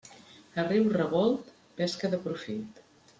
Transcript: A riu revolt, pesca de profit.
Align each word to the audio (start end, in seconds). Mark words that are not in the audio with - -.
A 0.61 0.63
riu 0.69 0.87
revolt, 0.93 1.51
pesca 1.81 2.11
de 2.15 2.21
profit. 2.25 2.81